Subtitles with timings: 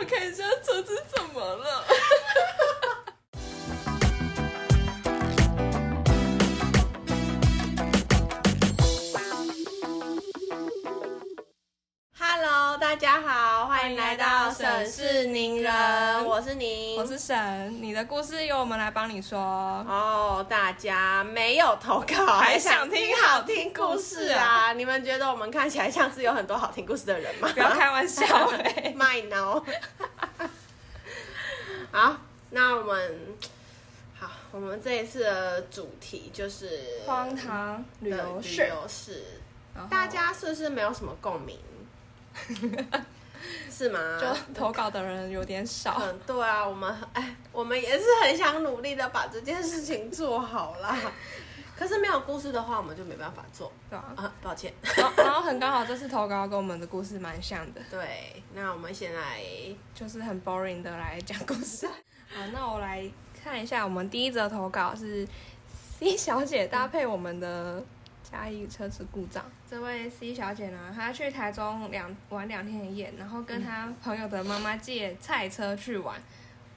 [0.00, 1.84] 我看一下车子怎么了。
[16.40, 19.38] 我是你，我是神，你的故事由我们来帮你说。
[19.38, 24.72] 哦，大家没有投稿，还想听好听故事啊？
[24.72, 27.50] 你们觉得我们看起来像是有很多好听故事的人吗？
[27.52, 29.62] 不要开玩笑哎、卖脑。
[31.92, 32.16] 好，
[32.48, 33.36] 那我们
[34.18, 39.24] 好，我们这一次的主题就是荒唐旅的游旅，游是，
[39.90, 41.58] 大家是不是没有什么共鸣？
[43.70, 43.98] 是吗？
[44.20, 46.00] 就投稿的人有点少。
[46.00, 50.96] 嗯，对啊，我们哎，我们也是很想努力的把这件事情做好啦。
[51.76, 54.70] 可是没有故事的话，我们就没办法做对啊，啊，抱歉。
[54.96, 59.40] 然后然后很刚好这次投稿跟我们的故事蛮像的，对，那我们先来，
[59.94, 61.86] 就是很 boring 的来讲故事。
[61.86, 63.10] 好，那我来
[63.42, 65.26] 看一下，我们第一则投稿是
[65.98, 67.82] C 小姐搭配我们的
[68.30, 69.44] 嘉义车子故障。
[69.68, 76.20] 这位 C 小姐呢，她去台中两玩两天一夜，然后跟她朋友的妈妈借菜车去玩。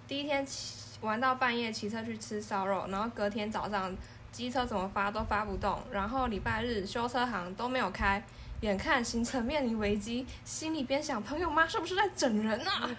[0.08, 3.96] 第一天骑玩到半夜，骑车去吃烧肉，然后隔天早上
[4.32, 8.24] 机车怎么发都发不动，然后礼拜日修车行都没有开。
[8.62, 12.90] 眼看行程面临危机，心里边想：朋友妈是不是在整人啊？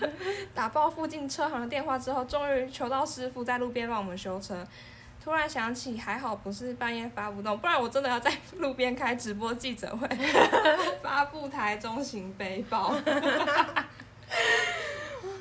[0.52, 4.62] 打爆附近车行的电话之后，终于求到师傅在路边帮我们修车。
[5.25, 10.06] 突然想起，还好不是半夜发不动，不然我真的要在路边开直播记者会，
[11.03, 12.94] 发布台中型背包。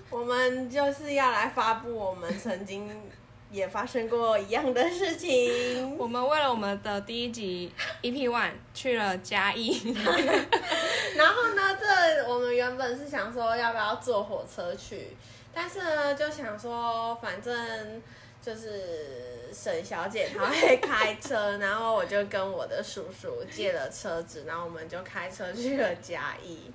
[0.09, 2.89] 我们就是要来发布我们曾经
[3.51, 5.97] 也发生过一样的事情。
[5.99, 7.69] 我们为了我们的第一集
[8.01, 9.93] EP One 去了嘉义，
[11.17, 15.17] 然后呢，这我们原本是想说要不要坐火车去，
[15.53, 18.01] 但是呢，就想说反正
[18.43, 26.71] 就是沈小姐她会开车，然后我就跟我的叔叔借了车子，然后我们就开车去了嘉义。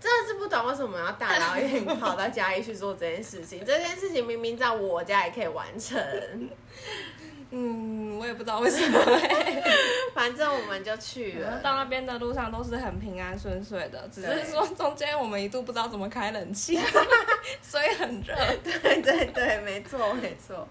[0.00, 3.64] 真的是不懂为什么要大老远跑到嘉义去做这件事情。
[3.64, 5.98] 这件事情明明在我家也可以完成，
[7.50, 9.00] 嗯，我也不知道为什么、
[10.12, 11.58] 反正我们就去了。
[11.62, 16.78] 到那边的路上都是很平安顺遂的，只是说中间我们一度不知道怎么开冷气，
[17.62, 18.34] 所以很热。
[18.62, 20.68] 对对对，没错没错。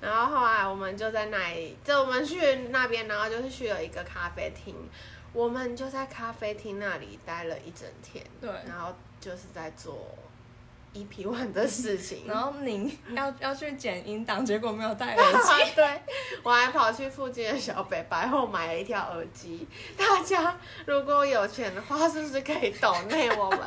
[0.00, 4.74] 然后后来我们就在那里，就我们去那边，然后就是去了一个咖啡厅，
[5.32, 8.50] 我们就在咖啡厅那里待了一整天，对。
[8.68, 10.14] 然后就是在做
[10.96, 15.72] EP one 的事情， 然后您要 要去剪音档，结果没有带耳机。
[15.76, 16.02] 对，
[16.42, 19.66] 我还跑去附近的小北百货买了一条耳机。
[19.96, 23.60] 大家如果有钱的话，是不是可以抖内我们？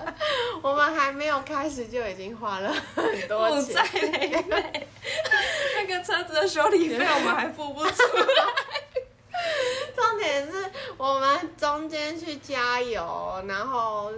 [0.63, 3.75] 我们还没有开始就已经花了很多钱。
[4.11, 4.87] 累累，
[5.77, 7.93] 那个车子的修理费我们还付不出。
[9.95, 14.11] 重点是我们中间去加油，然后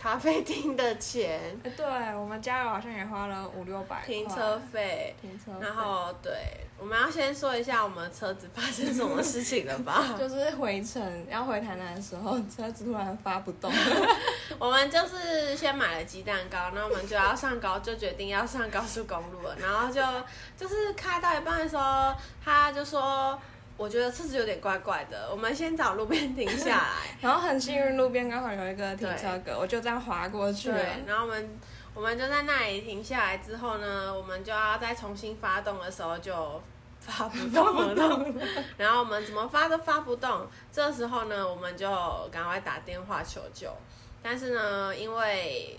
[0.00, 6.32] 咖啡厅的钱、 对我们加油好像也花了五六百停车费，停车费，然后对，
[6.78, 10.14] 我们要先说一下我们车子发生什么事情了吧？
[10.16, 13.72] 就是回程要回台南的时候，车子突然发不动，
[14.60, 20.00] 我们就是先买了鸡蛋糕，然后我们就要上高，就决定要上高速公路了，然后就
[20.56, 22.14] 就是开到一半的时候，
[22.44, 23.36] 他就说。
[23.78, 27.16] 我觉得车子有点怪怪的，我们先找路边停下来。
[27.22, 30.76] 然后很幸运路边刚好有一个停车格，我就这样滑过去了。
[30.76, 31.58] 对，然后我们
[31.94, 36.60] 我们就在那里停下来之后呢，我们就要再重新发动的时候就
[36.98, 38.26] 发不动了，
[38.76, 40.46] 然后我们怎么发都发不动。
[40.72, 41.88] 这时候呢，我们就
[42.32, 43.70] 赶快打电话求救，
[44.20, 45.78] 但是呢，因为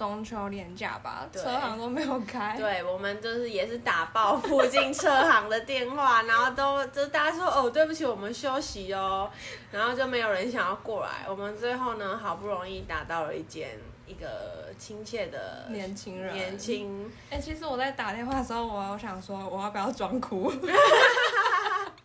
[0.00, 2.56] 中秋连假吧，对车行都没有开。
[2.56, 9.30] 对我们就是也是打爆附近车行的电话，然后都就大家说哦对不起，我们休息哦，
[9.70, 11.28] 然后就没有人想要过来。
[11.28, 13.68] 我们最后呢，好不容易打到了一间
[14.06, 17.12] 一个亲切的年轻人，年轻。
[17.28, 20.50] 哎、其实我在打电话的时候，我有想说我要不要装哭，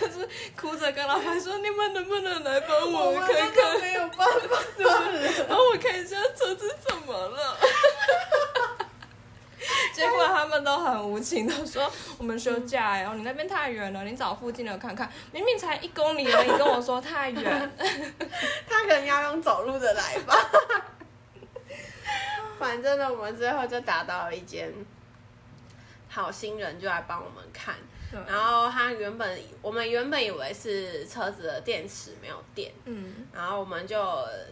[0.00, 0.28] 就是
[0.60, 4.26] 哭着跟老板说：“你们能不能来帮我看看，没有办法。
[5.48, 7.56] 帮我看一下车子怎么了？”
[9.92, 15.10] 结果他们都很无情的说：“我们休假哎，哦，你那边太远了，你找附近的看看。
[15.32, 17.72] 明明才一公里而已，跟我说太远。
[18.68, 20.36] 他可能要用走路的来吧。
[22.58, 24.72] 反正呢，我们最后就打到了一间
[26.08, 27.74] 好心人，就来帮我们看。
[28.10, 33.96] 对然后他原本我们原本以为是车子的电池没有电，嗯，然后我们就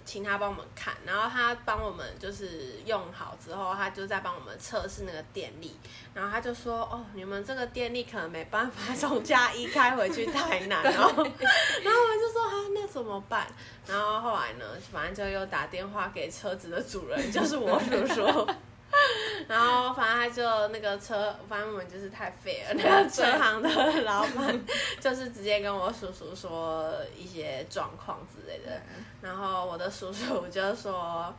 [0.05, 5.77] 请他帮我们看，然后他帮我们就是用好之后，他就在帮我们测试那个电力，
[6.12, 10.83] 然后他就说：“哦，你们这个电力可能没办法从嘉义开回去台南。
[10.85, 13.47] ”然后，然后我们就说：“啊，那怎么办？”
[13.87, 18.49] 然后后来呢，反正就又打电话给车子的主人，就是我叔叔。
[19.49, 22.75] 然后反正他就那个车，反正我们就是太废了。
[22.75, 24.64] 那个车行的老板
[25.00, 28.81] 就是直接跟我叔叔说一些状况之类的。
[29.20, 31.35] 然后我的叔叔就说，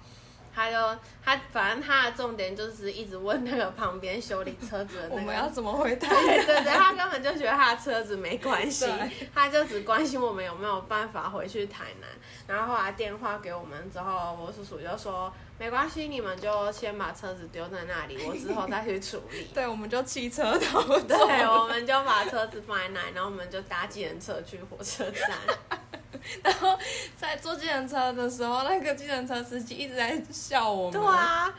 [0.56, 5.22] 他就他反正他的重点就是一直问那个旁边修理车子的我那个。
[5.24, 6.08] 们要怎么回答？
[6.08, 8.86] 对对对，他根本就觉得他的车子没关系，
[9.36, 12.10] 他就只关心我们有没有办法回去台南。
[12.48, 19.50] 然后后来电话给我们之后，我叔叔就说没关系，你们就先把车子丢在那里， 我之后再去处理。
[19.54, 21.00] 对，我们就骑车逃走。
[21.06, 25.38] 对，我们就把车子放在那里，然后我们就搭计程车去火车站。
[26.44, 26.78] 然后
[27.16, 31.00] 在坐计程车的时候，那个计程车司机一直在笑我们。
[31.00, 31.54] 对啊，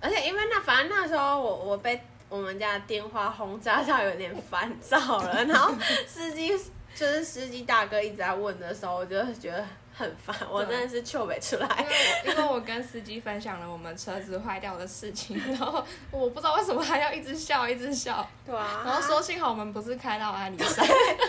[0.00, 5.74] 而且因为那反正那时候我我被我们家电话轰炸到有点烦躁了，然后
[6.06, 6.48] 司机
[6.94, 9.64] 就是司机大哥一直在问的时候，我就觉得
[10.00, 11.86] 很烦，我真的是糗没出来。
[12.24, 20.86] 因为我跟司机分享了我们车子坏掉的事情， 然后我不知道为什么他要一直笑，一直笑，对啊，然后说幸好我们不是开到阿里山，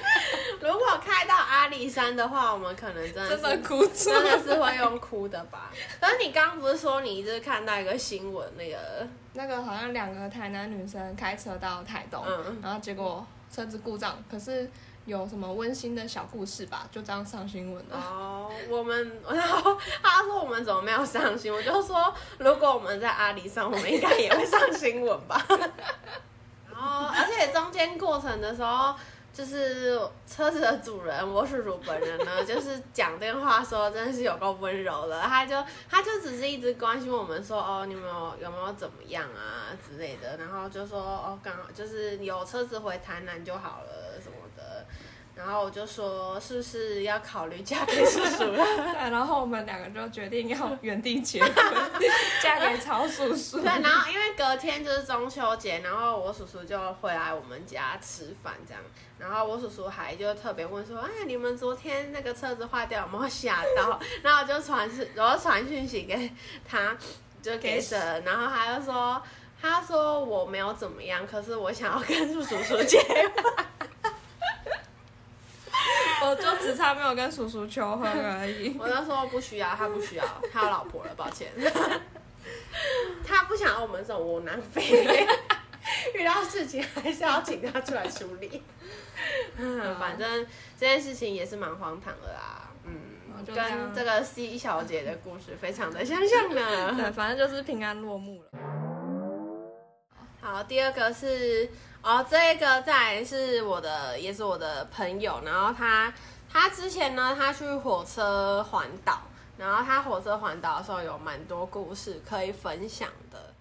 [0.61, 4.09] 如果开到阿里山的话，我们可能真的真的哭出。
[4.09, 5.69] 真的是会用哭的吧？
[5.99, 12.59] 可是你刚刚不是说你一直看到一个新闻，那个那个好像两个台南女生开车到台东，嗯。
[12.63, 14.69] 然后结果车子故障，可是
[15.05, 17.97] 有什么温馨的小故事吧，就这样上新闻了。
[17.97, 21.65] 哦，我们然后 他说我们怎么没有上新闻？
[21.65, 25.45] 我就说如果我们在阿里上，我们应该也会上新闻吧。
[26.71, 28.95] 然后而且中间过程的时候。
[29.33, 35.55] 就是车子的主人，我叔叔本人呢， 就是讲电话说真的是有够温柔的，他就
[35.89, 44.35] 他就只是一直关心我们说哦，你们有有没有怎么样啊之类的，然后就说哦，刚好就是有车子回台南就好了什么
[44.71, 44.85] 的，
[45.35, 48.65] 然后我就说是不是要考虑嫁给叔叔了？
[48.93, 51.53] 对，然后我们两个就决定要原地结婚，
[52.43, 53.59] 嫁给曹叔叔。
[53.61, 58.81] 对，然后因为隔天就是中秋节，然后我叔叔就回来我们家吃饭这样，
[59.17, 63.99] 然后我叔叔还就特别问说，哎，你们昨天那个车子坏掉有没有吓到？
[64.21, 66.31] 然后我就传讯，我就传讯息给
[66.67, 66.95] 他，
[67.41, 69.21] 就给神，然后他就说，
[69.61, 73.65] 他说我没有怎么样，可是我想要跟叔叔结婚。
[76.23, 78.75] 我就只差没有跟叔叔求婚而已。
[78.79, 81.51] 我就说不需要，他不需要，他有老婆了，抱歉。
[83.25, 85.17] 他不想要我们这种窝囊废，
[86.15, 88.63] 遇到事情还是要请他出来处理。
[89.57, 90.45] 嗯，反正
[90.79, 92.69] 这件事情也是蛮荒唐的啦。
[92.83, 96.95] 嗯，就跟这个 C 小姐的故事非常的相像呢。
[96.97, 98.49] 对，反正就是平安落幕了。
[100.41, 101.69] 好，第二个是
[102.03, 106.11] 哦，这个再来是我的，也是我的朋友，然后他
[106.51, 109.21] 他之前呢，他去火车环岛，
[109.57, 113.53] 然后他火车环岛的时候有蛮多故事可以分享的。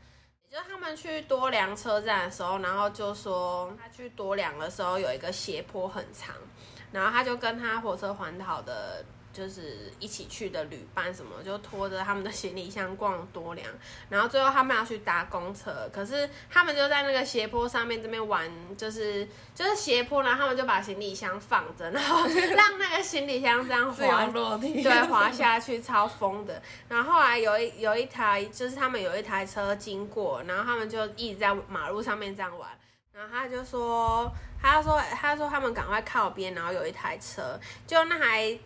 [0.50, 6.34] 就他们去多良车站的时候，然后就说他去多良的时候有一个斜坡很长，
[6.92, 9.04] 然后他就跟他火车环岛的。
[9.32, 13.66] 就是一起去的旅伴什么，就拖着他们的行李箱逛多良，
[14.08, 26.60] 然后最后他们要去搭公车，可是他们就在那个斜坡上面这边玩，就是就是斜坡，然后他们就把行李箱放着，然后让那个行李箱这样滑落地，对，滑下去超疯的。
[26.88, 32.68] 然后后来有一有一台，就是他们有一台车经过，然后他们就一直在马路上面这样玩。
[33.12, 38.58] 然后他就说，他说他说他们赶快靠边，然后有一台车，就那台。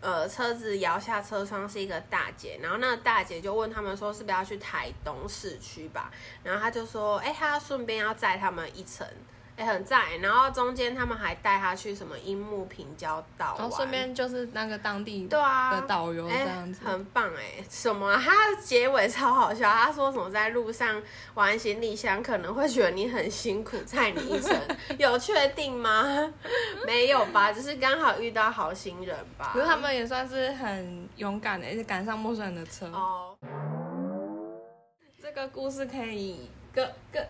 [0.00, 6.10] 呃，车子摇下车窗是一个大姐，然后那个大姐就问他们说是不是要去台东市区吧，
[6.42, 9.06] 然后他就说，哎、他顺便要载他们一程，
[9.60, 16.82] 哎、很赞，然后中间他们还带他去什么樱木平交道玩，然后顺便就是那个当地对啊的导游这哎样子。
[16.82, 17.62] 很棒哎！
[17.68, 18.18] 什么、啊？
[18.24, 21.02] 他的结尾超好笑，他说什么在路上
[21.34, 24.58] 玩行李箱可能会觉得你很辛苦，载你一程，
[24.96, 26.32] 有确定吗？
[26.86, 29.50] 没有吧，只是刚好遇到好心人吧。
[29.52, 32.86] 可是他们也算是很勇敢的，而且赶上陌生人的车。
[32.86, 33.36] 哦，
[35.22, 37.22] 这个故事可以跟跟，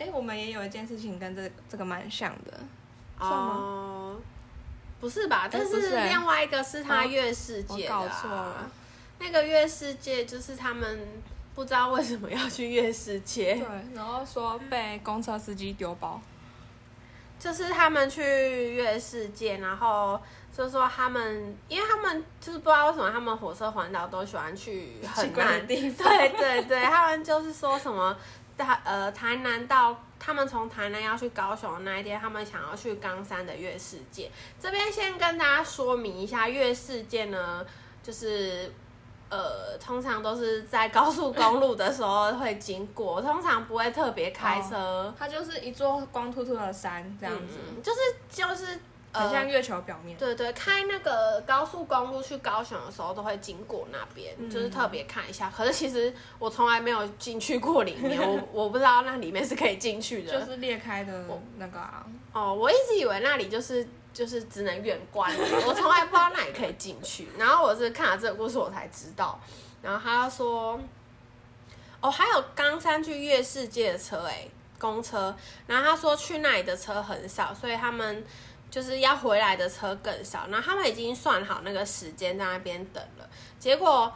[0.00, 2.58] 哎，我们也有一件事情跟这这个蛮像的，
[3.18, 3.54] 算吗？
[3.58, 4.16] 哦，
[4.98, 5.46] 不是吧？
[5.50, 8.70] 但是欸另外一个是他哦月世我界搞错了。
[9.18, 11.06] 那个月世界就是他们
[11.54, 16.18] 不知道为什么要去月世界对，，然后说被公车司机丢包，
[17.38, 18.22] 就是他们去
[18.72, 20.18] 月世界，然后
[20.56, 28.16] 就说他们，因为他们就是不知道为什么他们火车环岛都喜欢去很奇怪的难地方对对对，他们就是说什么
[28.60, 34.30] 台呃台南到他们从台南要去高雄的那一天，他们想要去冈山的月世界。
[34.60, 37.66] 这边先跟大家说明一下，月世界呢，
[38.02, 38.72] 就是。
[39.32, 45.14] 呃，通常都是在高速公路的时候会经过，通常不会特别开车。
[45.16, 47.98] 它就是一座光秃秃的山这样子，嗯，就是
[48.28, 48.80] 就是
[49.12, 50.16] 呃很像月球表面。
[50.16, 55.52] 对对，开那个高速公路去高雄的时候，都会经过那边，嗯就是特别看一下。
[55.54, 60.38] 可是其实我从来没有进去过里面， 我我不知道那里面是可以进去的。
[60.38, 61.24] 就是裂开的
[61.56, 65.32] 那个啊，哦，我一直以为那里就是就是只能远观，
[65.66, 67.28] 我从来不知道那里可以进去。
[67.38, 69.40] 然后我是看了这个故事，我才知道。
[69.82, 70.78] 然后他说，
[72.00, 74.46] 哦，还有冈山去月世界的车、哎，
[74.78, 75.34] 公车。
[75.66, 78.24] 然后他说去那里的车很少，所以他们
[78.70, 80.46] 就是要回来的车更少。
[80.48, 84.12] 然后他们已经算好那个时间在那边等了，结果。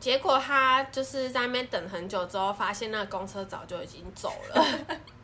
[0.00, 4.64] 结果他就是在那边等很久之后，发现那个公车早就已经走了。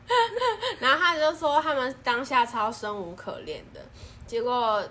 [0.81, 3.81] 然后他就说他们当下超生无可恋的，
[4.27, 4.83] 结果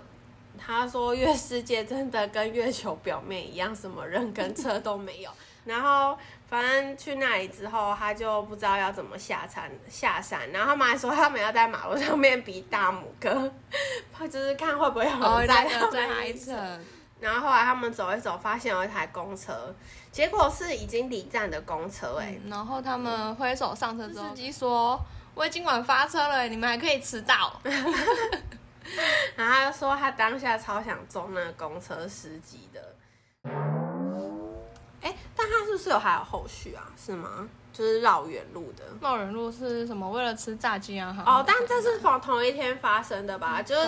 [0.56, 5.30] 他说月世界真的跟月球表面一样，什么人跟车都没有。
[5.64, 6.16] 然后
[6.48, 10.50] 反正去那里之后，他就不知道要怎么下山下山。
[10.52, 13.50] 然后他们还说他们要在马路上面比大拇哥，
[14.26, 16.84] 就是看会不会有哦，人在那一侧层，
[17.20, 19.74] 然后后来他们走一走，发现有一台公车，
[20.12, 25.00] 结果是已经离站的公车、哎、嗯然后他们挥手上车之后，司机说
[25.34, 27.58] ：“我已经晚发车了，你们还可以迟到。
[29.34, 32.94] 然后他就说他当下超想揍那个公车司机的。
[35.50, 36.82] 他是不是有还有后续啊？
[36.96, 37.48] 是吗？
[37.72, 40.08] 就是绕远路的。”绕远路是什么？
[40.08, 41.12] 为了吃炸鸡啊？
[41.26, 43.60] 哦，但这是从同一天发生的吧？
[43.60, 43.82] 就是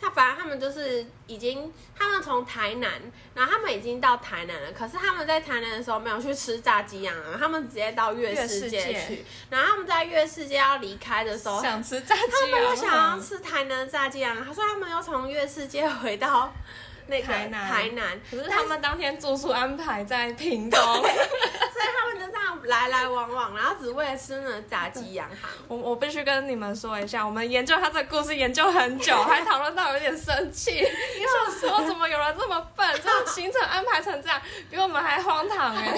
[0.00, 2.92] 他，反正他们就是已经，他们从台南，
[3.34, 4.70] 然后他们已经到台南了。
[4.72, 9.24] 可是他们在台南的时候没有去吃炸鸡羊啊，他们直接到月世界去。
[9.50, 12.70] 然后他们在月世界要离开的时候，想吃炸鸡他们啊？
[12.70, 16.54] 又想要吃台南的炸鸡羊，他说他们又从月世界回到
[17.06, 17.68] 那个台南。
[17.68, 25.50] 台南，可是他们当天住宿安排在屏东， 所以他们就这样来来往往，然后只为了吃那个炸鸡羊行。
[25.68, 35.92] 我我必须跟你们说一下，我们研究他这个故事研究很久，还讨论到有点生气， 因为我说怎么有人这么笨，这种行程安排成这样，比我们还荒唐 哎、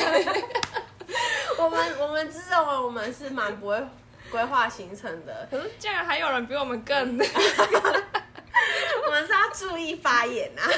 [1.58, 3.80] 我们我们自认为我们是蛮不会
[4.30, 7.16] 规划行程的，可是竟然还有人比我们更，
[9.06, 10.62] 我们是要注意发言啊。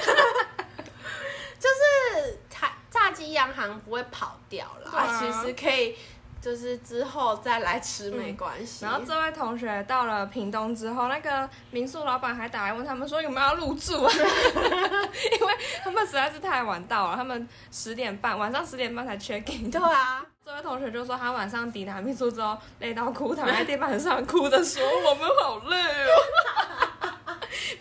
[1.59, 5.97] 就是炸炸鸡洋行不会跑掉啦，啊其实可以
[6.41, 8.85] 就是之后再来吃没关系。
[8.85, 19.69] 然后这位同学到了屏东之后，那个民宿老板还打来问他们说有没有要入住啊， 因为他们实在是太晚到了，他们十点半晚上十点半才 check in。
[19.69, 26.15] 对啊，这位同学就说他晚上抵达民宿之后累到哭，躺在地板上哭着说我们好累哦。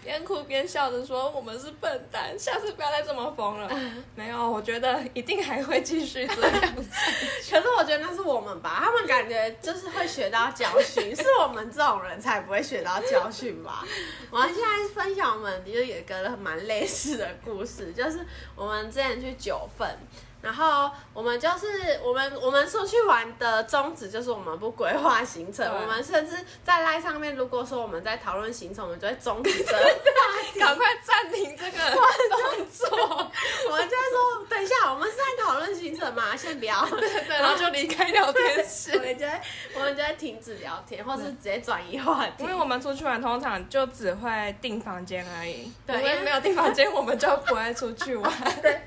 [0.08, 3.70] 边哭边笑着说：“我们是笨蛋，下次不要再这么疯了。”
[4.16, 6.90] 没有，我觉得一定还会继续这样子。
[7.52, 13.86] 可是我觉得那是我们吧，他们感觉就是会学到教训，是我们这种人才不会学到教训吧。
[14.32, 19.86] 我们现在分享我们就有一个蛮类似的故事，就是我们之前去九份。
[20.42, 30.60] 然后我们就是我们我们出去玩的宗旨就是我们不规划行程，我们甚至在赖上面，如果说我们在讨论行程，我们就会终止这个话题。
[30.60, 31.78] 赶快暂停这个
[32.56, 32.88] 动作，
[33.70, 36.34] 我们就会说，等一下，我们是在讨论行程嘛？
[36.38, 36.86] 先不要。
[36.86, 39.00] 对，然后就离开聊天室我。
[39.00, 39.42] 们就会
[39.76, 42.44] 我们就会停止聊天，或是直接转移话题。
[42.44, 45.72] 因为我们出去玩，通常就只会订房间而已。
[45.86, 48.32] 对因为没有订房间，我们就不会出去玩。
[48.62, 48.82] 对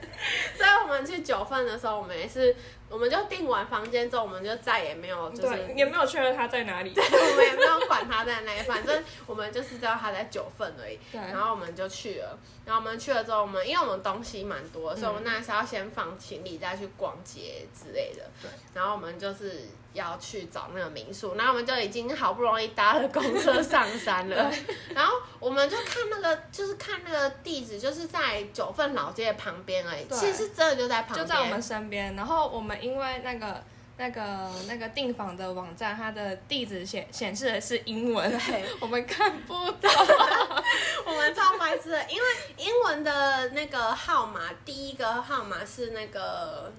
[0.57, 2.55] 所以我们去九份的时候，我们也是，
[2.91, 6.93] 我们就订完房间之后，我们就再也没有就是，也没有确认他在哪里。
[6.95, 10.99] 我们也没有管他在哪里，反正我们就是知道他在九份而已。
[11.11, 18.23] 对然后我们就去了，然后我们去了之后，我们因为我们东西蛮多，所以我们那时候要先放行李，再去逛街之类的。
[18.43, 18.51] 对。
[18.75, 24.53] 然后我们就是要去找那个民宿，然后我们就已经好不容易搭了公车上山了。
[24.95, 30.05] 然后我们就看那个，就是看那个地址，就是在九份老街旁边而已。
[30.05, 32.15] 对其实真的就在旁边，就在我们身边。
[32.15, 33.63] 然后我们因为那个
[33.97, 39.91] 那个那个订房的网站，它的地址显显示的是英文对， 我们看不懂。
[41.05, 42.23] 我们超白痴的，因为
[42.57, 46.73] 英文的那个号码，第一个号码是那个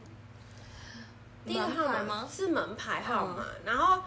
[1.45, 4.03] 第一个号码是门牌号码，然后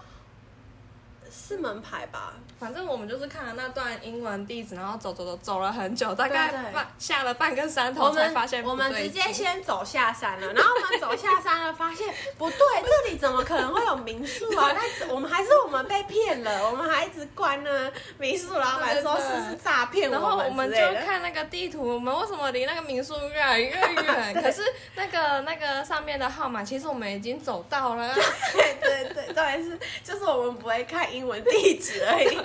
[1.31, 2.35] 是门牌吧？
[2.59, 14.73] 反正我们就是看了那段英文地址，然后走走走走了很久，大概对对半下了半个山头才发现我们直接先走下山了，然后我们走下山了，发现不对，这里怎么可能会有民宿啊？
[14.75, 21.05] 那我们还是我们被骗了，我们还一直关呢民宿老板说对对对是是诈骗然后我们们就。
[21.05, 24.35] 看那个地图，我们为什么离那个民宿越来越远？
[24.43, 24.63] 可是
[24.95, 28.15] 那个那个上面的号码，其实我们已经走到了。
[28.55, 32.39] 对对对，重点是就是我们不会看英文地址而已。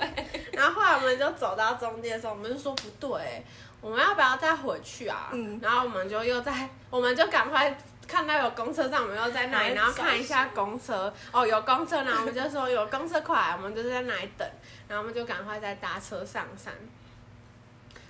[0.53, 3.43] 然后后来我们就走到中间的时候，我们就说不对，
[3.81, 5.29] 我们要不要再回去啊？
[5.31, 7.77] 嗯然后我们就又在，我们就赶快。
[8.09, 11.13] 看到有公车站，我们又在那里，然后看一下公车。
[11.31, 14.49] 哦，有公车，然后我们就说有公车快来，我们就是在那里等，
[14.87, 16.73] 然后我们就赶快再搭车上山。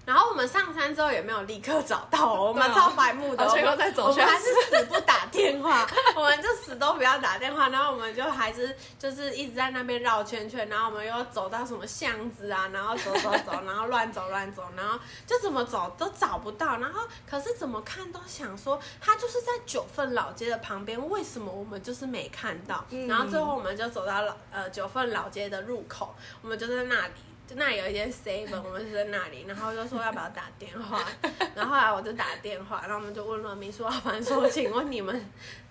[0.10, 5.88] 然后我们上山之后也没有立刻找到哦，我们超白目的，我们又再走我们还是死不打电话，
[6.18, 14.98] 我们就死都不要打电话，然后我们就还是就是一直在那边绕圈圈，然后我们又走到什么巷子啊，然后走走走，然后乱走乱走，然后
[15.28, 22.84] 就怎么走都找不到，然后可是怎么看都想说，他就是在九份老街的旁边，为什么我们就是没看到？
[22.90, 27.14] 嗯然后最后我们就走到老呃九份老街的入口，我们就在那里。
[27.50, 31.04] 就那里有一间 seven，我们是在那里，然后就说要不要打电话，
[31.56, 35.20] 然后后来我就打电话，然后我们就问了民宿老板说，请问你们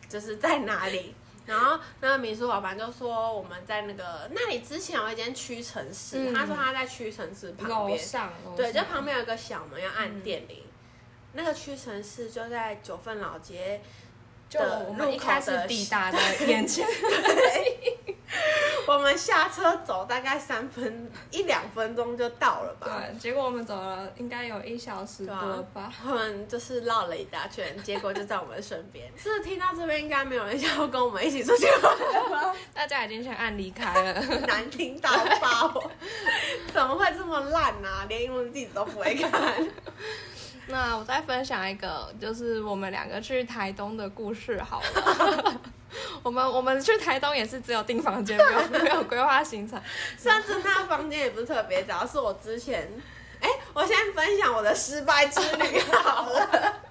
[0.08, 1.14] 就是在哪里？
[1.46, 6.34] 然后那个民宿老板就说我们在那个那里之前有一间屈臣氏，嗯。
[6.34, 10.64] 他说他在屈臣氏旁楼边，上，楼对，就上旁边有一个小门要按电铃，
[11.34, 13.80] 那个屈臣氏就在九份老街
[14.48, 16.86] 就的我们一入口开始的抵达的眼前，
[18.86, 23.02] 我们下车走大概三分一两分钟就到了吧。
[23.10, 25.92] 对，结果我们走了应该有一小时多吧。
[26.06, 29.10] 我们就是绕了一大圈，结果就在我们身边。
[29.18, 32.54] 是听到这边应该没有人想要跟我们一起出去玩了吧？
[32.72, 34.12] 大家已经先按离开了。
[34.46, 35.90] 难听到爆！
[36.72, 38.06] 怎么会这么烂啊？
[38.08, 39.30] 连英文地址都不会看。
[40.68, 45.60] 那我再分享一个，就是我们两个去台东的故事好了。
[46.22, 48.44] 我们我们去台东也是只有订房间，没
[48.78, 49.80] 有没有规划行程。
[50.18, 52.86] 甚至那房间也不是特别早，是我之前，
[53.40, 56.46] 哎、我先分享我的失败之旅好了。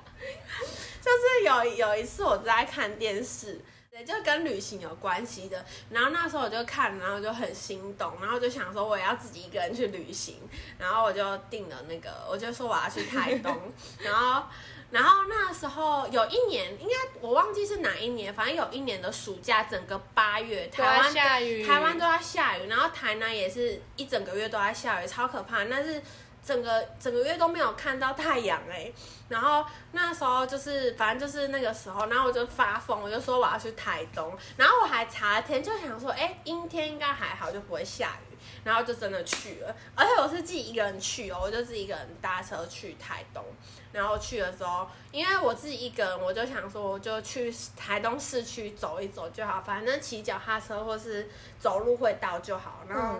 [1.00, 3.62] 就是有有一次我在看电视，
[3.98, 5.66] 对，就跟旅行有关系的。
[5.90, 10.38] 然后那时候我就看，然后就很心动，然后就想说我也要自己一个人去旅行，
[10.78, 13.56] 然后我就订了那个，我就说我要去台东，
[14.00, 14.44] 然后。
[14.90, 25.66] 然后那时候有一年，应该我忘记是哪一年，反正有一年的暑假，整个八月，台湾下雨台湾都要下雨，然后台南也是一整个月都在下雨，超可怕。
[25.66, 26.02] 但是
[26.48, 28.90] 整个整个月都没有看到太阳哎、
[29.28, 43.44] 然后那时候就是反正就是那个时候，然后我就发疯，我就说我要去台东，然后我还查了天，就想说，哎、阴天应该还好，就不会下雨，然后就真的去了，而且我是自己一个人去哦，我就自己一个人搭车去台东，
[43.92, 51.30] 然后去的时候，因为我自己一个人，我就想说，我就去台东市区走一走就好，反正骑脚踏车或是
[51.60, 53.20] 走路会到就好，然后。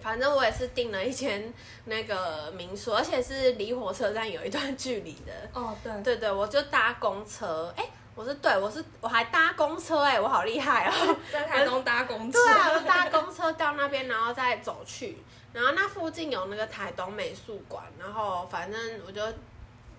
[0.00, 1.52] 反正我也是订了一间
[1.84, 5.32] 那个民宿，而且是离火车站有一段距离的。
[5.52, 7.84] 哦，对，对对，我就搭公车，哎、
[8.14, 11.16] 我是对我是我还搭公车、哎，我好厉害哦。
[11.32, 12.38] 在台东搭公车。
[12.38, 15.18] 对啊，我搭公车到那边，然后再走去，
[15.52, 19.20] 然后那附近有那个台东美术馆，然后反正我就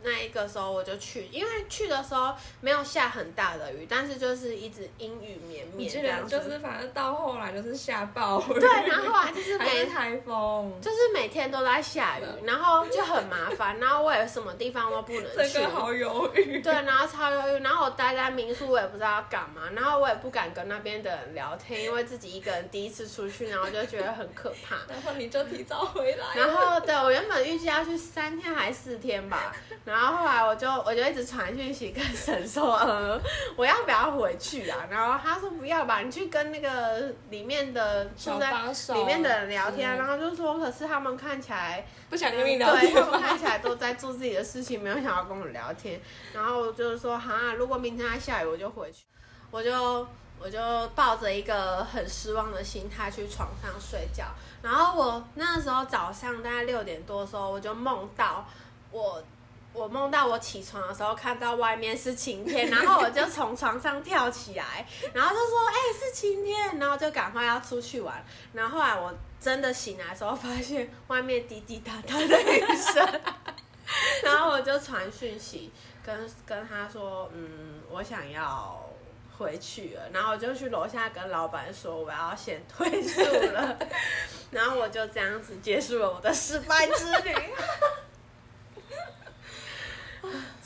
[0.04, 6.38] 那一个时候我就去，因为去的时候没有下很大的雨，但是就是一直阴雨绵绵这样子。
[6.38, 15.60] 就是反正到后来就是下暴雨，对，然后后来就是还每台风，就是每天都在下雨，然后就很麻烦，然后我也什么地方都不能 去这。
[15.60, 16.62] 个好犹豫。
[16.62, 24.78] 对，然后超犹豫，然后我待在民宿，我也不知道要干嘛，然后我也不敢跟那边的人聊天，因为自己一个人第一次出去，然后就觉得很可怕。
[24.88, 26.28] 然后你就提早回来。
[26.36, 29.54] 然后对我原本预计要去三天还是四天吧，
[29.90, 33.20] 然后后来我就我就一直传讯息跟神说，呃，
[33.56, 34.88] 我要不要回去啊？
[34.88, 38.52] 然后他说不要吧，你去跟那个里面的住在
[38.94, 43.20] 里面的人聊天然后就说，可是他们看起来不想跟你聊天对，他们？
[43.20, 46.00] 看起来都在做自己的事情，没有想要跟我聊天。
[46.34, 49.06] 然后我就是说，哈，如果明天还下雨，我就回去，
[49.50, 50.08] 我就
[50.40, 54.26] 我就抱着一个很失望的心态去床上睡觉。
[54.62, 58.46] 然后我那时候早上大概六点多的时候，我就梦到
[58.92, 59.24] 我。
[59.80, 68.22] 我梦到我起床的时候看到外面是晴天，然后我就从床上跳起来，然后就说：“哎、是晴天！”然后就赶快要出去玩。
[68.52, 73.22] 然后后来我真的醒来的时候，发现外面滴滴答答的雨声，
[74.22, 75.72] 然后我就传讯息
[76.06, 78.86] 跟跟他说：“嗯，我想要
[79.38, 83.80] 回去了，然后我就去楼下跟老板说我要先退宿了，
[84.52, 87.34] 然后我就这样子结束了我的失败之旅。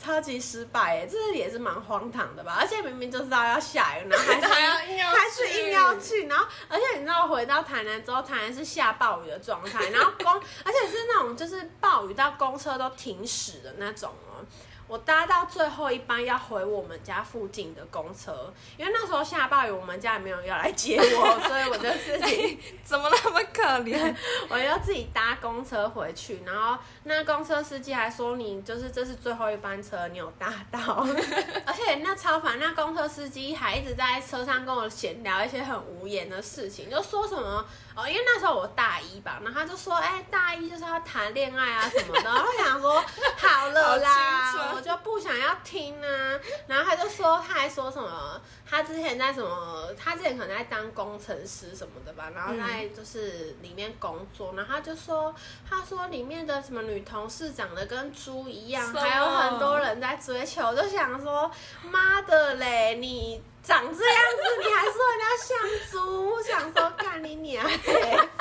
[0.04, 2.58] 超级失败哎，这也是蛮荒唐的吧？
[2.60, 10.32] 而且明明就知道要下雨，然后 还是还是硬要去，然后而且你知道回到台南之后，台南是下暴雨的状态，然后公
[10.64, 14.44] 而且是那种就是暴雨到公车都停驶的那种哦。
[14.94, 24.14] 我搭到最后一班要回我们家附近的公车，因为那时候下暴雨，我们家也没有要来接我， 所以我就自己怎么那么可怜？
[24.48, 31.04] 我要自己搭公车回去，然后那公车司机还说你就是这是最后一班车，你有搭到，
[31.66, 37.66] 而且那超烦，那公车司机还一直在车上跟我闲聊一些很无言的事情，就说什么。
[37.96, 43.00] 哦，因为那时候我大一吧，然后他就说，哎，大一就是要谈恋爱啊什么的，我想说
[43.36, 46.38] 好了啦，我就不想要听啊。
[46.66, 55.34] 然后他就说，他还说什么，他之前在什么，他之前可能在当工程师什么的吧，然后在就是里面工作，然后他就说，
[55.68, 61.50] 他说里面的什么女同事长得跟猪一样，还有很多人在追求，就想说，
[61.82, 63.42] 妈的嘞，你。
[63.64, 65.56] 长这样子，你还说人家像
[65.90, 66.32] 猪？
[66.32, 67.66] 我想说，干你娘！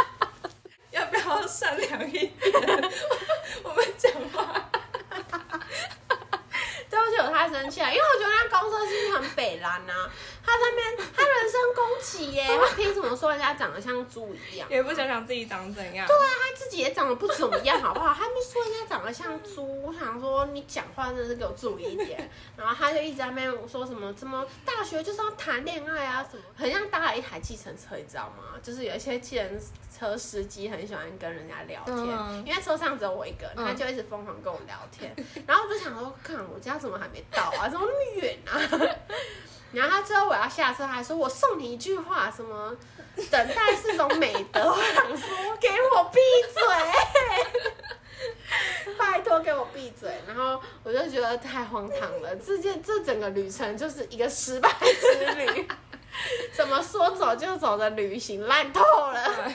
[0.91, 2.91] 要不要善良一点？
[3.63, 4.69] 我们讲话。
[6.93, 10.07] 对不起，我太生气了，因为我觉得那公车是很北蓝呐。
[10.45, 14.67] 他那边他人身攻击耶， 他凭什么说人家长得像猪一样？
[14.69, 16.05] 也不想想自己长怎样。
[16.05, 18.13] 对啊，他自己也长得不怎么样，好不好？
[18.13, 22.29] 他们说人家长得像猪，我想说你讲话真的是给我注意一点。
[22.57, 28.59] 然后他就一直在那边说什么，怎么大学就是要谈恋爱啊什么，很像搭了一台计程车，你知道吗？
[28.61, 29.61] 就是有一些计程
[29.97, 31.97] 车司机很喜欢跟人家聊天，
[32.45, 35.15] 因为车上只有我一个，他就一直疯狂跟我聊天。
[35.47, 37.69] 然后我就想说，看我家怎么还没到啊？
[37.69, 38.51] 怎么那么远啊？
[39.73, 42.75] 然后他最后我要下车，还说：“我送你一句话，什么
[43.31, 45.27] 等待是种美德。”我想说
[45.59, 46.19] ：“给我闭
[46.53, 46.63] 嘴，
[48.97, 55.67] 拜托给我闭嘴。”然后我就觉得太荒唐了，这件这整个旅程就是一个失败之旅，
[56.53, 58.81] 怎么说走就走的旅行烂透
[59.11, 59.51] 了，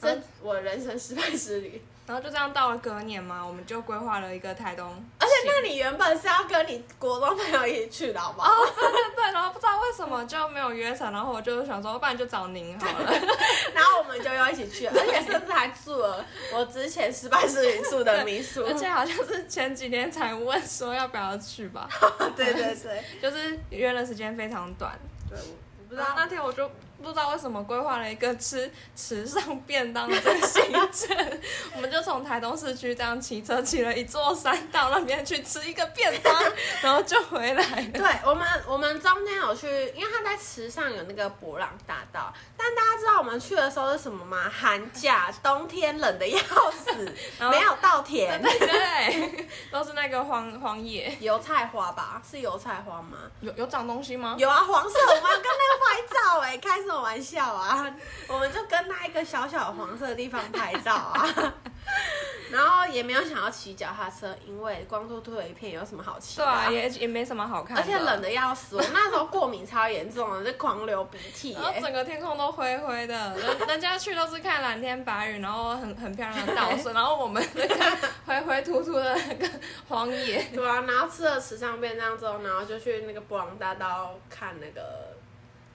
[0.00, 1.82] 这我人生失败之旅。
[2.06, 4.86] 然后就这样到了隔年嘛，我们就规划了一个台东。
[5.18, 8.50] 而且那你原本是要跟你国中朋友一起去的，好不好？
[9.16, 13.12] 对，然后不知道为什么就没有约成，然后我就想说，不然就找您好了。
[13.74, 21.88] 然后我们就要一起去，而且甚至还住了我之前失败之旅住的民宿， 而且好像是前几天才问说要不要去吧。
[22.36, 24.96] 对对对，就是约的时间非常短。
[25.28, 26.70] 对，我不知道那天我就。
[27.02, 31.40] 不知道为什么规划了一个吃池上便当的这个行程，
[31.74, 36.34] 我们就从台东市区这样骑车骑了一座山到那边去吃一个便当，
[36.82, 37.62] 然后就回来。
[37.92, 44.50] 对我们，我们中间有去，因为他在池上有那个博朗大道，但大家知道我们去的时候是什么吗？
[44.50, 46.38] 寒假，冬天冷的要
[46.70, 47.14] 死，
[47.50, 52.22] 没有稻田，对对，都是那个荒荒 野，油菜花吧？
[52.28, 53.18] 是油菜花吗？
[53.42, 54.34] 有有长东西吗？
[54.38, 56.85] 有啊，黄色，我们跟那个拍照哎，开。
[56.86, 57.94] 开玩笑啊！
[58.28, 61.26] 我们就跟那一个小小黄色的地方拍照啊，
[62.50, 66.36] 然后也没有想要骑脚踏车，因为光秃秃的一片，有什么好骑？
[66.36, 68.76] 对啊，也也没什么好看，而且冷的要死。
[68.76, 73.36] 我那时候过敏超严重的，就狂流鼻涕，然后整个天空都灰灰的。
[73.36, 79.48] 人人家去都是看蓝天白云，然后很很漂亮的稻穗，然后我们那个灰灰秃秃的那个
[79.88, 80.42] 荒野。
[80.54, 85.15] 对啊，然后吃了时尚便当之后，然后就去那个布朗大道看那个。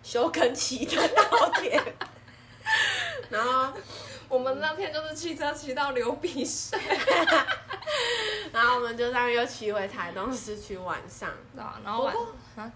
[0.03, 1.81] 修根骑的稻田，
[3.29, 3.71] 然后
[4.27, 6.79] 我们那天就是骑车骑到流鼻水，
[8.51, 11.29] 然后我们就这样又骑回台东市区晚上。
[11.53, 12.15] 对啊，然后晚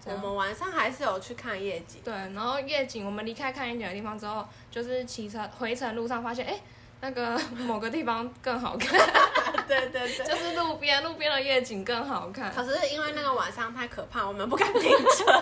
[0.06, 2.00] 我们晚上还是有去看夜景。
[2.04, 6.60] 对，然后夜景我们离开看夜景的地方之后，就是骑车回程路上发现，哎，
[7.00, 8.98] 那个某个地方更好看。
[9.66, 12.52] 对对对，就是路边路边的夜景更好看。
[12.54, 15.40] 可是因为那个晚上太可怕，我们不敢停车。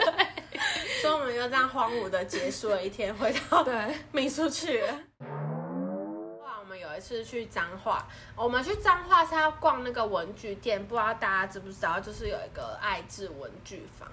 [1.02, 3.74] 所以我们就这样荒芜的结束了一天，回到对
[4.12, 4.82] 民宿去。
[6.40, 14.08] 哇，我们有一次去彰化，我们去彰化是要逛那个文具店，不知道大家知不知道，就是有一个爱智文具房，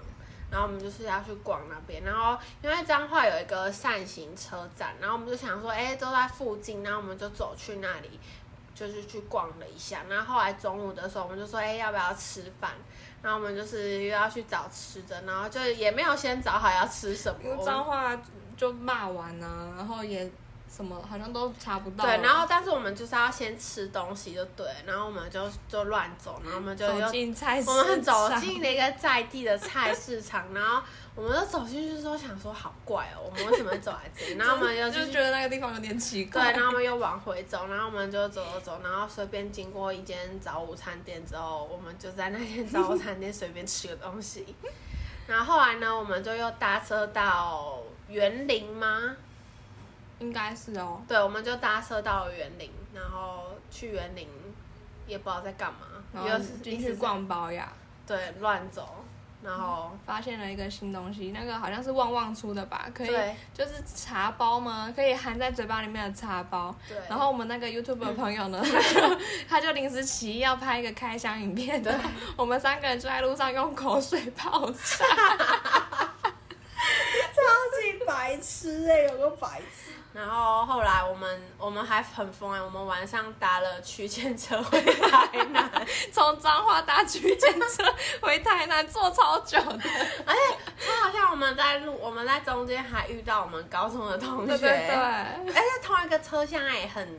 [0.50, 2.02] 然后我们就是要去逛那边。
[2.04, 8.20] 然后因为彰化有一个扇形车站，然后我们就想说，哎，都在附近，然后我们就走去那里，
[8.82, 10.00] 就是去逛了一下。
[10.08, 12.72] 然后后来中午的时候，我们就说，哎，要不要吃饭？
[13.22, 17.64] 然后我们就是又要去找吃的，然后就也没有先找好要吃什么。
[17.64, 18.18] 脏话
[18.56, 20.28] 就骂完啊，然后也
[20.68, 22.04] 什么好像都查不到。
[22.04, 30.82] 对，然后但是我们就是要先吃东西就对，然后我们就就乱走，然后我们就走又进菜市场，我们走进了一个在地的菜市场，然后
[31.14, 34.32] 我们就走进去之后想说好怪哦，我们为什么会走来这里？
[34.40, 36.52] 然后我们又就觉得那个地方有点奇怪对，怪。
[36.52, 44.54] 然后我们又往回走，然后我们就走走走，然后随便经过一间早午餐店之后，我们就在那间早午餐店随便吃个东西。
[45.26, 49.16] 然后后来呢，我们就又搭车到园林吗？
[50.18, 54.28] 应该是哦，对，我们就搭车到园林，然后去园林
[55.06, 55.80] 也不知道在干嘛，
[56.12, 57.72] 然后又是进去，逛包呀，
[58.06, 59.04] 对，乱走，
[59.44, 63.08] 然后发现了一个新东西，那个好像是旺旺出的吧，可以
[63.52, 64.92] 就是茶包吗？
[64.94, 66.74] 可以含在嘴巴里面的茶包。
[66.88, 71.98] 对，然后我们那个 YouTube 的朋友呢， 他就他就临时起意要拍一个开箱影片，的，
[72.36, 75.04] 我们三个人就在路上用口水泡茶。
[78.42, 79.92] 超级白痴哎、有个白痴。
[80.12, 85.70] 然后后来我们我们还很疯哎、我们晚上搭了区间车回台南，
[86.12, 87.82] 从彰化搭区间车
[88.20, 89.80] 回台南，坐超久的。
[90.26, 97.18] 而且超好像我们在路，我们在中间还遇到我们高中的同学，对对对，而且同一个车厢也很，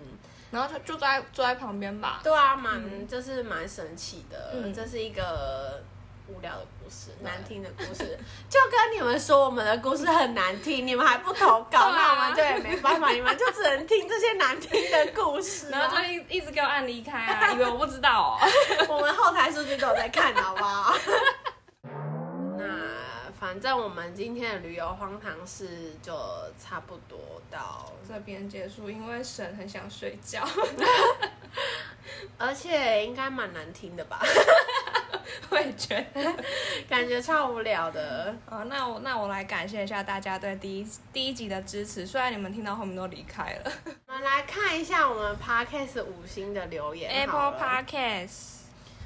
[0.52, 2.20] 然后他就坐在坐在旁边吧。
[2.24, 5.84] 对啊，蛮、就是蛮神奇的，嗯这是一个。
[6.28, 8.18] 无聊的故事，对难听的故事，
[8.50, 15.80] 就跟你们说我们的故事很难听，你们还不投稿，啊那我们就也没办法，你们就只能听这些难听的故事、啊。
[15.80, 18.48] 然后就一一直给我按离开啊，以为我不知道哦。
[18.90, 20.96] 我们后台数据都有在看，好不好？
[22.58, 22.66] 那
[23.40, 26.14] 反正我们今天的旅游荒唐事就
[26.58, 27.20] 差不多
[27.52, 30.48] 到，这边结束，因为神很想睡觉。
[32.38, 34.20] 而且应该蛮难听的吧？
[35.50, 36.36] 我也觉得。
[36.90, 38.36] 感觉超无聊的。
[38.50, 43.72] 好，那我那我来感谢一下大家对第一第一集的支持，虽然你们听到后面都离开了。
[44.08, 48.62] 我们来看一下我们 podcast 五星的留言 Apple Podcast，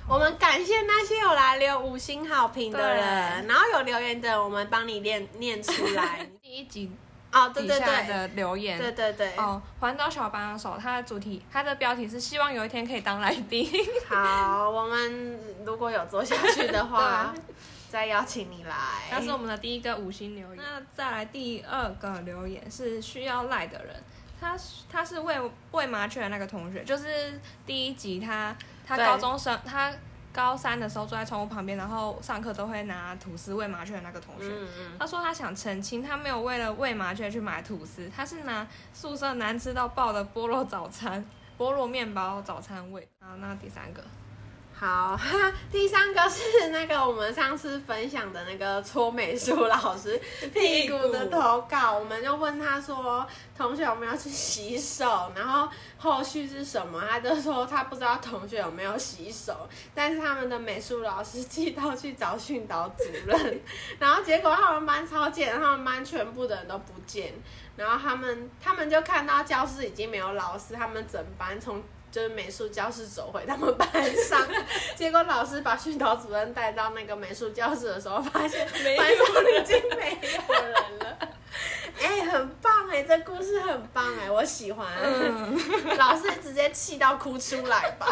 [0.08, 6.27] 我们感谢那些有来留五星好评的人，然后有留言的，我们帮你念念出来。
[6.41, 6.91] 第一集
[7.38, 8.78] 哦，对底对对，下的留言。
[8.78, 9.36] 对对对。
[9.38, 13.69] 哦，环岛小帮手，它的主题，它的标题是希望有一天可以当来宾。
[14.08, 17.34] 好，我们如果有做下去的话，
[17.89, 18.76] 再邀请你来。
[19.12, 20.58] 那是我们的第一个五星留言。
[20.58, 23.95] 那再来第二个留言是需要赖的人，
[24.41, 24.58] 他
[24.91, 25.36] 他是喂
[25.71, 29.91] 喂麻雀的那个同学，就是第一集他他高中生他
[30.38, 34.45] 高三的时候坐在窗户旁边，然后上课都会拿吐司喂麻雀的那个同学。
[34.47, 41.26] 嗯嗯，他说他想澄清，他没有为了喂麻雀去买吐司，他是拿宿舍难吃到爆的菠萝早餐、
[41.58, 43.08] 菠萝面包早餐喂。
[43.19, 44.04] 好，那第三个，
[44.80, 50.16] 好，哈 第三个是那个我们上次分享的那个搓美术老师
[50.54, 53.26] 屁股的投稿，我们就问他说，
[53.58, 57.02] 同学有没有去洗手，然后后续是什么？
[57.10, 63.60] 他就说他不知道同学有没有洗手，但是他们的美术老师寄到去找训导主任，
[63.98, 67.34] 然后结果他们班超贱，他们班全部的人都不见，
[67.76, 74.42] 然后他们他们就看到教室已经没有老师，他们整班从就是美术教室走回他们班上，
[74.97, 81.17] 结果老师把训导主任带到那个美术教室的时候，发现 没有班上已经没有人了。
[82.01, 84.88] 哎、很棒哎，这故事很棒哎，我喜欢。
[85.03, 85.57] 嗯，
[85.97, 88.07] 老师直接气到哭出来吧。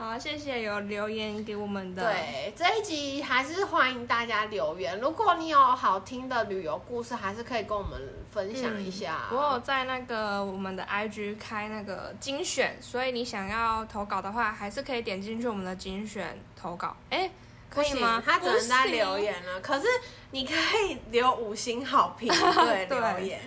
[0.00, 2.02] 好，谢谢有留言给我们的。
[2.10, 4.98] 对，这一集还是欢迎大家留言。
[4.98, 8.00] 如果你有好听的旅游故事，还是可以跟我们
[8.32, 9.28] 分享一下。
[9.30, 16.96] 我有在那个我们的 IG 开那个精选，所以你想要投稿的话，还是可以点进去我们的精选投稿。
[17.10, 17.30] 哎，
[17.68, 18.22] 可以吗？
[18.24, 19.18] 他只能在留。
[19.18, 19.60] 言了。
[19.60, 19.86] 可是
[20.30, 23.38] 你可以留五星好评， 对对留言，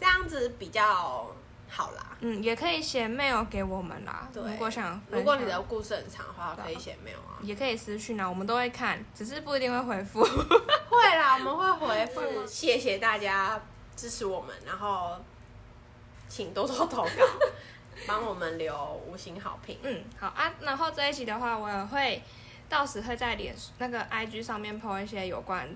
[0.00, 1.32] 这样子比较
[1.74, 2.06] 好啦。
[2.20, 4.28] 嗯，也可以写 mail 给我们啦。
[4.32, 7.40] 对，如果想，如果你的故事很长的话，可以写 mail 啊。
[7.40, 10.22] 也可以私讯啊，我们都会看，只是不一定会回复。
[10.90, 12.46] 会啦，我们会回复。
[12.46, 13.58] 谢谢大家
[13.96, 15.16] 支持我们，然后
[16.28, 17.26] 请多多投稿，
[18.06, 19.78] 帮我们留五星好评。
[19.82, 20.52] 嗯，好啊。
[20.60, 22.22] 然后这一集的话，我也会
[22.68, 25.68] 到时会在脸书那个 IG 上面 po 一些有关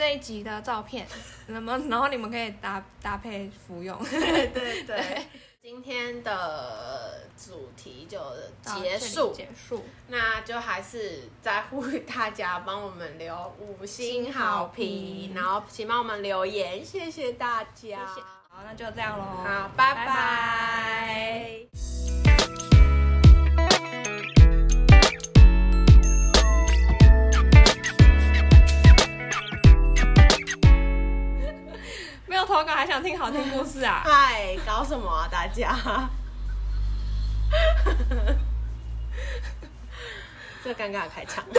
[0.00, 1.06] 这一集的照片，
[1.48, 3.94] 那么然后你们可以搭搭配服用。
[4.08, 5.26] 对对 对。
[5.62, 8.18] 今天的主题就
[8.62, 9.84] 结束，结束。
[10.08, 17.68] 那就还是在呼吁大家帮我们留五星好评，然后请帮我们留言，谢谢大家。
[17.74, 18.22] 谢谢。
[18.48, 19.24] 好，那就这样喽。
[19.44, 21.66] 好，拜拜
[32.50, 34.02] 投稿还想听好听故事啊？
[34.04, 35.72] 嗨，搞什么啊，大家？
[40.64, 41.44] 这尴尬的开场。